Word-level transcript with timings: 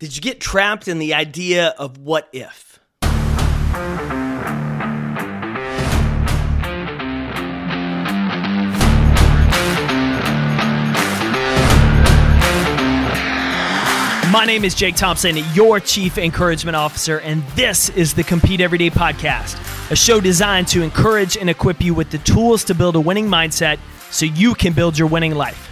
Did 0.00 0.16
you 0.16 0.22
get 0.22 0.40
trapped 0.40 0.88
in 0.88 0.98
the 0.98 1.12
idea 1.12 1.74
of 1.78 1.98
what 1.98 2.30
if? 2.32 2.80
My 14.32 14.46
name 14.46 14.64
is 14.64 14.74
Jake 14.74 14.96
Thompson, 14.96 15.36
your 15.52 15.78
Chief 15.80 16.16
Encouragement 16.16 16.76
Officer, 16.76 17.18
and 17.18 17.46
this 17.48 17.90
is 17.90 18.14
the 18.14 18.24
Compete 18.24 18.62
Everyday 18.62 18.88
Podcast, 18.88 19.60
a 19.90 19.96
show 19.96 20.18
designed 20.18 20.66
to 20.68 20.80
encourage 20.80 21.36
and 21.36 21.50
equip 21.50 21.82
you 21.82 21.92
with 21.92 22.08
the 22.08 22.18
tools 22.18 22.64
to 22.64 22.74
build 22.74 22.96
a 22.96 23.00
winning 23.00 23.28
mindset 23.28 23.78
so 24.10 24.24
you 24.24 24.54
can 24.54 24.72
build 24.72 24.96
your 24.96 25.08
winning 25.08 25.34
life. 25.34 25.69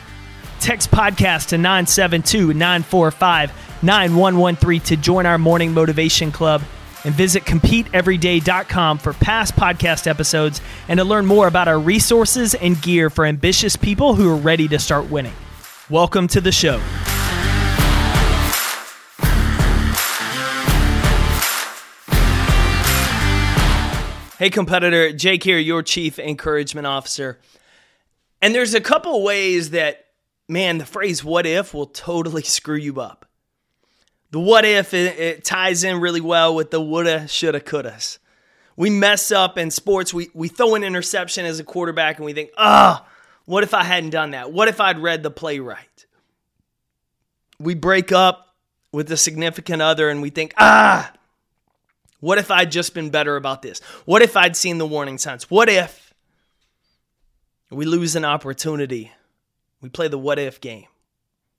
Text 0.61 0.91
podcast 0.91 1.49
to 1.49 1.59
972 1.59 2.53
945 2.53 3.53
9113 3.83 4.81
to 4.81 4.97
join 4.97 5.25
our 5.25 5.39
morning 5.39 5.73
motivation 5.73 6.33
club 6.33 6.63
and 7.05 7.15
visit 7.15 7.45
CompeteEveryday.com 7.45 8.99
for 8.99 9.13
past 9.15 9.55
podcast 9.55 10.07
episodes 10.07 10.61
and 10.89 10.99
to 10.99 11.05
learn 11.05 11.27
more 11.27 11.47
about 11.47 11.69
our 11.69 11.79
resources 11.79 12.55
and 12.55 12.81
gear 12.83 13.09
for 13.09 13.25
ambitious 13.25 13.77
people 13.77 14.15
who 14.15 14.31
are 14.31 14.37
ready 14.37 14.67
to 14.69 14.79
start 14.79 15.09
winning. 15.11 15.33
Welcome 15.89 16.27
to 16.29 16.41
the 16.41 16.53
show. 16.53 16.81
Hey, 24.39 24.51
competitor, 24.51 25.13
Jake 25.13 25.43
here, 25.43 25.59
your 25.59 25.83
chief 25.83 26.19
encouragement 26.19 26.87
officer. 26.87 27.39
And 28.41 28.55
there's 28.55 28.73
a 28.73 28.81
couple 28.81 29.25
ways 29.25 29.71
that, 29.71 30.05
man, 30.49 30.79
the 30.79 30.87
phrase 30.87 31.23
what 31.23 31.47
if 31.47 31.75
will 31.75 31.87
totally 31.87 32.43
screw 32.45 32.77
you 32.77 33.01
up. 33.01 33.27
The 34.31 34.41
what 34.41 34.65
if, 34.65 34.93
it, 34.93 35.19
it 35.19 35.45
ties 35.45 35.85
in 35.85 36.01
really 36.01 36.21
well 36.21 36.55
with 36.55 36.71
the 36.71 36.81
woulda, 36.81 37.29
shoulda, 37.29 37.61
couldas. 37.61 38.19
We 38.77 38.91
mess 38.91 39.33
up 39.33 39.59
in 39.59 39.71
sports. 39.71 40.13
We, 40.13 40.29
we 40.35 40.49
throw 40.49 40.75
an 40.75 40.85
interception 40.85 41.45
as 41.47 41.59
a 41.59 41.65
quarterback 41.65 42.17
and 42.17 42.27
we 42.27 42.33
think, 42.33 42.51
ah, 42.57 43.07
what 43.47 43.65
if 43.65 43.75
I 43.75 43.83
hadn't 43.83 44.11
done 44.11 44.33
that? 44.33 44.53
What 44.53 44.69
if 44.69 44.81
I'd 44.81 44.99
read 44.99 45.23
the 45.23 45.31
play 45.31 45.59
right? 45.59 46.07
We 47.59 47.75
break 47.75 48.13
up 48.13 48.55
with 48.93 49.11
a 49.11 49.17
significant 49.17 49.83
other 49.83 50.11
and 50.11 50.23
we 50.23 50.31
think, 50.31 50.55
ah, 50.59 51.13
what 52.21 52.39
if 52.39 52.51
I'd 52.51 52.71
just 52.71 52.95
been 52.95 53.11
better 53.11 53.37
about 53.37 53.63
this? 53.63 53.81
What 54.05 54.23
if 54.23 54.37
I'd 54.37 54.57
seen 54.57 54.79
the 54.79 54.87
warning 54.87 55.19
signs? 55.19 55.51
What 55.51 55.69
if 55.69 56.13
we 57.71 57.85
lose 57.85 58.17
an 58.17 58.25
opportunity? 58.25 59.13
We 59.81 59.89
play 59.89 60.09
the 60.09 60.19
what 60.19 60.39
if 60.39 60.61
game. 60.61 60.87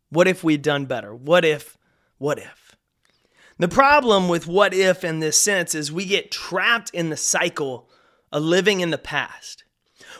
What 0.10 0.28
if 0.28 0.44
we'd 0.44 0.62
done 0.62 0.86
better? 0.86 1.14
What 1.14 1.46
if, 1.46 1.78
what 2.18 2.40
if? 2.40 2.76
The 3.58 3.68
problem 3.68 4.30
with 4.30 4.48
what 4.48 4.74
if 4.74 5.04
in 5.04 5.20
this 5.20 5.40
sense 5.40 5.76
is 5.76 5.92
we 5.92 6.06
get 6.06 6.32
trapped 6.32 6.90
in 6.92 7.10
the 7.10 7.18
cycle 7.18 7.90
of 8.32 8.44
living 8.44 8.80
in 8.80 8.90
the 8.90 8.98
past. 8.98 9.64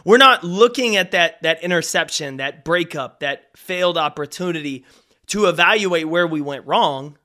We're 0.06 0.18
not 0.18 0.44
looking 0.44 0.96
at 0.96 1.12
that, 1.12 1.42
that 1.42 1.64
interception, 1.64 2.38
that 2.38 2.64
breakup, 2.64 3.22
that 3.22 3.46
failed 3.56 3.98
opportunity 3.98 4.86
to 5.28 5.46
evaluate 5.46 6.08
where 6.08 6.28
we 6.28 6.42
went 6.42 6.68
wrong. 6.68 7.18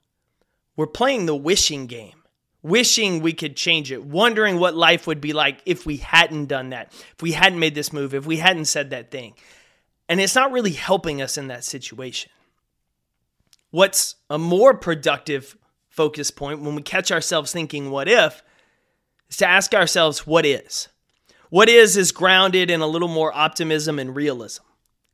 We're 0.77 0.87
playing 0.87 1.27
the 1.27 1.37
wishing 1.37 1.87
game 1.87 2.25
wishing 2.65 3.21
we 3.21 3.35
could 3.35 3.55
change 3.55 3.93
it, 3.93 4.05
wondering 4.05 4.59
what 4.59 4.75
life 4.75 5.07
would 5.07 5.21
be 5.21 5.35
like 5.35 5.61
if 5.67 5.87
we 5.87 5.99
hadn't 5.99 6.47
done 6.47 6.71
that, 6.71 6.91
if 6.93 7.23
we 7.23 7.33
hadn't 7.33 7.59
made 7.59 7.75
this 7.75 7.93
move, 7.93 8.15
if 8.15 8.27
we 8.27 8.39
hadn't 8.39 8.65
said 8.65 8.91
that 8.91 9.11
thing. 9.13 9.35
And 10.09 10.21
it's 10.21 10.35
not 10.35 10.53
really 10.53 10.73
helping 10.73 11.23
us 11.23 11.39
in 11.39 11.49
that 11.49 11.65
situation. 11.65 12.31
What's 13.71 14.17
a 14.31 14.39
more 14.39 14.75
productive 14.75 15.57
focus 15.89 16.31
point 16.31 16.61
when 16.61 16.75
we 16.75 16.83
catch 16.83 17.11
ourselves 17.11 17.53
thinking, 17.53 17.91
what 17.91 18.09
if, 18.09 18.43
is 19.31 19.37
to 19.39 19.49
ask 19.49 19.75
ourselves, 19.75 20.27
what 20.27 20.45
is? 20.45 20.89
What 21.51 21.69
is 21.69 21.97
is 21.97 22.13
grounded 22.13 22.71
in 22.71 22.81
a 22.81 22.87
little 22.87 23.09
more 23.09 23.35
optimism 23.35 23.99
and 23.99 24.15
realism. 24.15 24.65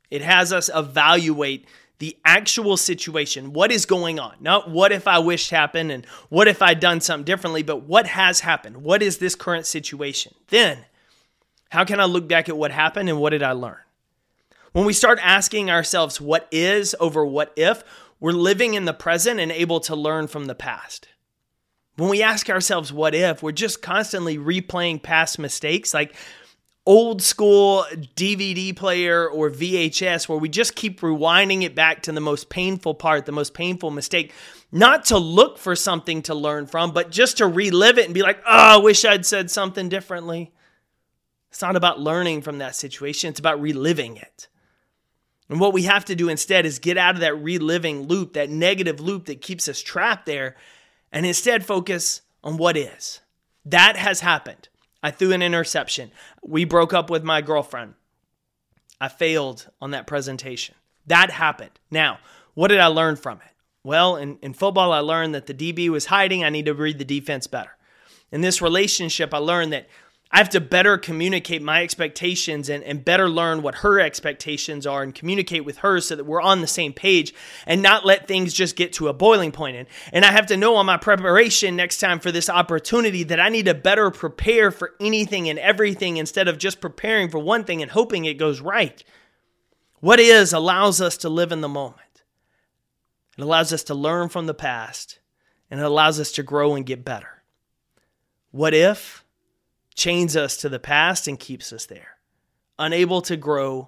It 0.09 0.21
has 0.23 0.51
us 0.51 0.69
evaluate 0.73 1.67
the 1.99 2.17
actual 2.25 2.77
situation. 2.77 3.53
What 3.53 3.71
is 3.71 3.85
going 3.85 4.19
on? 4.19 4.37
Not 4.39 4.69
what 4.69 4.91
if 4.91 5.07
I 5.07 5.19
wished 5.19 5.51
happened 5.51 5.91
and 5.91 6.03
what 6.29 6.47
if 6.47 6.61
I'd 6.63 6.79
done 6.79 6.99
something 6.99 7.25
differently, 7.25 7.61
but 7.61 7.83
what 7.83 8.07
has 8.07 8.39
happened? 8.39 8.77
What 8.77 9.03
is 9.03 9.19
this 9.19 9.35
current 9.35 9.67
situation? 9.67 10.33
Then, 10.47 10.79
how 11.69 11.85
can 11.85 11.99
I 11.99 12.05
look 12.05 12.27
back 12.27 12.49
at 12.49 12.57
what 12.57 12.71
happened 12.71 13.07
and 13.07 13.19
what 13.19 13.29
did 13.29 13.43
I 13.43 13.51
learn? 13.51 13.77
When 14.73 14.85
we 14.85 14.93
start 14.93 15.19
asking 15.21 15.69
ourselves 15.69 16.21
what 16.21 16.47
is 16.49 16.95
over 16.99 17.25
what 17.25 17.51
if, 17.57 17.83
we're 18.21 18.31
living 18.31 18.73
in 18.73 18.85
the 18.85 18.93
present 18.93 19.39
and 19.39 19.51
able 19.51 19.81
to 19.81 19.95
learn 19.97 20.27
from 20.27 20.45
the 20.45 20.55
past. 20.55 21.09
When 21.97 22.09
we 22.09 22.23
ask 22.23 22.49
ourselves 22.49 22.93
what 22.93 23.13
if, 23.13 23.43
we're 23.43 23.51
just 23.51 23.81
constantly 23.81 24.37
replaying 24.37 25.03
past 25.03 25.39
mistakes. 25.39 25.93
Like 25.93 26.15
old 26.85 27.21
school 27.21 27.85
DVD 28.15 28.73
player 28.73 29.27
or 29.27 29.49
VHS 29.49 30.29
where 30.29 30.37
we 30.37 30.47
just 30.47 30.75
keep 30.75 31.01
rewinding 31.01 31.63
it 31.63 31.75
back 31.75 32.03
to 32.03 32.13
the 32.13 32.21
most 32.21 32.49
painful 32.49 32.93
part, 32.93 33.25
the 33.25 33.33
most 33.33 33.53
painful 33.53 33.91
mistake, 33.91 34.33
not 34.71 35.03
to 35.05 35.17
look 35.17 35.57
for 35.57 35.75
something 35.75 36.21
to 36.21 36.33
learn 36.33 36.65
from, 36.65 36.91
but 36.91 37.11
just 37.11 37.37
to 37.37 37.45
relive 37.45 37.97
it 37.97 38.05
and 38.05 38.13
be 38.13 38.23
like, 38.23 38.39
oh, 38.47 38.75
I 38.75 38.77
wish 38.77 39.03
I'd 39.03 39.25
said 39.25 39.51
something 39.51 39.89
differently. 39.89 40.53
It's 41.49 41.61
not 41.61 41.75
about 41.75 41.99
learning 41.99 42.41
from 42.41 42.59
that 42.59 42.77
situation, 42.77 43.31
it's 43.31 43.39
about 43.39 43.59
reliving 43.59 44.15
it. 44.15 44.47
And 45.51 45.59
what 45.59 45.73
we 45.73 45.83
have 45.83 46.05
to 46.05 46.15
do 46.15 46.29
instead 46.29 46.65
is 46.65 46.79
get 46.79 46.97
out 46.97 47.15
of 47.15 47.21
that 47.21 47.35
reliving 47.35 48.07
loop, 48.07 48.33
that 48.33 48.49
negative 48.49 49.01
loop 49.01 49.25
that 49.25 49.41
keeps 49.41 49.67
us 49.67 49.81
trapped 49.81 50.25
there, 50.25 50.55
and 51.11 51.25
instead 51.25 51.65
focus 51.65 52.21
on 52.41 52.55
what 52.55 52.77
is. 52.77 53.19
That 53.65 53.97
has 53.97 54.21
happened. 54.21 54.69
I 55.03 55.11
threw 55.11 55.33
an 55.33 55.41
interception. 55.41 56.11
We 56.41 56.63
broke 56.63 56.93
up 56.93 57.09
with 57.09 57.25
my 57.25 57.41
girlfriend. 57.41 57.95
I 59.01 59.09
failed 59.09 59.69
on 59.81 59.91
that 59.91 60.07
presentation. 60.07 60.75
That 61.07 61.31
happened. 61.31 61.71
Now, 61.91 62.19
what 62.53 62.69
did 62.69 62.79
I 62.79 62.87
learn 62.87 63.17
from 63.17 63.39
it? 63.39 63.53
Well, 63.83 64.15
in, 64.15 64.37
in 64.41 64.53
football, 64.53 64.93
I 64.93 64.99
learned 64.99 65.35
that 65.35 65.47
the 65.47 65.53
DB 65.53 65.89
was 65.89 66.05
hiding. 66.05 66.45
I 66.45 66.49
need 66.49 66.67
to 66.67 66.73
read 66.73 66.97
the 66.97 67.03
defense 67.03 67.47
better. 67.47 67.75
In 68.31 68.39
this 68.39 68.61
relationship, 68.61 69.33
I 69.33 69.39
learned 69.39 69.73
that 69.73 69.89
I 70.33 70.37
have 70.37 70.49
to 70.49 70.61
better 70.61 70.97
communicate 70.97 71.61
my 71.61 71.83
expectations 71.83 72.69
and, 72.69 72.83
and 72.85 73.03
better 73.03 73.29
learn 73.29 73.61
what 73.61 73.75
her 73.75 73.99
expectations 73.99 74.87
are 74.87 75.03
and 75.03 75.13
communicate 75.13 75.65
with 75.65 75.79
her 75.79 75.99
so 75.99 76.15
that 76.15 76.23
we're 76.23 76.41
on 76.41 76.61
the 76.61 76.67
same 76.67 76.93
page 76.93 77.33
and 77.65 77.81
not 77.81 78.05
let 78.05 78.29
things 78.29 78.53
just 78.53 78.77
get 78.77 78.93
to 78.93 79.09
a 79.09 79.13
boiling 79.13 79.51
point. 79.51 79.75
And, 79.75 79.87
and 80.13 80.23
I 80.23 80.31
have 80.31 80.45
to 80.47 80.55
know 80.55 80.75
on 80.75 80.85
my 80.85 80.95
preparation 80.95 81.75
next 81.75 81.97
time 81.97 82.21
for 82.21 82.31
this 82.31 82.49
opportunity 82.49 83.23
that 83.23 83.41
I 83.41 83.49
need 83.49 83.65
to 83.65 83.73
better 83.73 84.09
prepare 84.09 84.71
for 84.71 84.93
anything 85.01 85.49
and 85.49 85.59
everything 85.59 86.15
instead 86.15 86.47
of 86.47 86.57
just 86.57 86.79
preparing 86.79 87.29
for 87.29 87.39
one 87.39 87.65
thing 87.65 87.81
and 87.81 87.91
hoping 87.91 88.23
it 88.23 88.35
goes 88.35 88.61
right. 88.61 89.03
What 89.99 90.21
is 90.21 90.53
allows 90.53 91.01
us 91.01 91.17
to 91.17 91.29
live 91.29 91.51
in 91.51 91.59
the 91.59 91.67
moment. 91.67 92.23
It 93.37 93.43
allows 93.43 93.73
us 93.73 93.83
to 93.85 93.95
learn 93.95 94.29
from 94.29 94.45
the 94.45 94.53
past 94.53 95.19
and 95.69 95.79
it 95.81 95.85
allows 95.85 96.21
us 96.21 96.31
to 96.33 96.43
grow 96.43 96.75
and 96.75 96.85
get 96.85 97.03
better. 97.03 97.43
What 98.51 98.73
if? 98.73 99.25
Chains 100.01 100.35
us 100.35 100.57
to 100.57 100.67
the 100.67 100.79
past 100.79 101.27
and 101.27 101.39
keeps 101.39 101.71
us 101.71 101.85
there, 101.85 102.17
unable 102.79 103.21
to 103.21 103.37
grow 103.37 103.87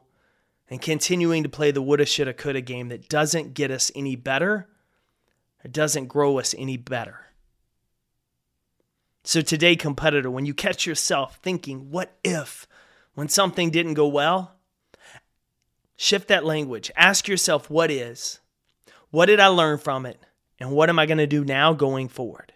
and 0.69 0.79
continuing 0.79 1.41
to 1.41 1.49
play 1.49 1.71
the 1.71 1.81
woulda, 1.81 2.05
shoulda, 2.05 2.31
coulda 2.35 2.61
game 2.61 2.89
that 2.89 3.09
doesn't 3.09 3.55
get 3.55 3.71
us 3.71 3.91
any 3.95 4.15
better, 4.15 4.69
it 5.63 5.71
doesn't 5.71 6.05
grow 6.05 6.37
us 6.37 6.53
any 6.55 6.77
better. 6.77 7.25
So, 9.23 9.41
today, 9.41 9.75
competitor, 9.75 10.29
when 10.29 10.45
you 10.45 10.53
catch 10.53 10.85
yourself 10.85 11.39
thinking, 11.41 11.89
what 11.89 12.15
if, 12.23 12.67
when 13.15 13.27
something 13.27 13.71
didn't 13.71 13.95
go 13.95 14.07
well, 14.07 14.53
shift 15.95 16.27
that 16.27 16.45
language. 16.45 16.91
Ask 16.95 17.27
yourself, 17.27 17.71
what 17.71 17.89
is? 17.89 18.39
What 19.09 19.25
did 19.25 19.39
I 19.39 19.47
learn 19.47 19.79
from 19.79 20.05
it? 20.05 20.19
And 20.59 20.69
what 20.69 20.89
am 20.89 20.99
I 20.99 21.07
going 21.07 21.17
to 21.17 21.25
do 21.25 21.43
now 21.43 21.73
going 21.73 22.07
forward? 22.07 22.52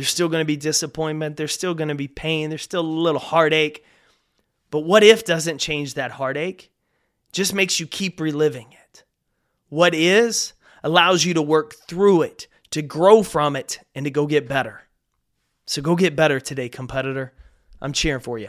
There's 0.00 0.08
still 0.08 0.30
going 0.30 0.40
to 0.40 0.46
be 0.46 0.56
disappointment. 0.56 1.36
There's 1.36 1.52
still 1.52 1.74
going 1.74 1.88
to 1.88 1.94
be 1.94 2.08
pain. 2.08 2.48
There's 2.48 2.62
still 2.62 2.80
a 2.80 2.88
little 3.04 3.20
heartache. 3.20 3.84
But 4.70 4.80
what 4.80 5.02
if 5.02 5.26
doesn't 5.26 5.58
change 5.58 5.92
that 5.92 6.12
heartache? 6.12 6.72
Just 7.32 7.52
makes 7.52 7.78
you 7.78 7.86
keep 7.86 8.18
reliving 8.18 8.72
it. 8.72 9.04
What 9.68 9.94
is 9.94 10.54
allows 10.82 11.26
you 11.26 11.34
to 11.34 11.42
work 11.42 11.74
through 11.74 12.22
it, 12.22 12.46
to 12.70 12.80
grow 12.80 13.22
from 13.22 13.56
it, 13.56 13.80
and 13.94 14.06
to 14.06 14.10
go 14.10 14.26
get 14.26 14.48
better. 14.48 14.84
So 15.66 15.82
go 15.82 15.96
get 15.96 16.16
better 16.16 16.40
today, 16.40 16.70
competitor. 16.70 17.34
I'm 17.82 17.92
cheering 17.92 18.22
for 18.22 18.38
you. 18.38 18.48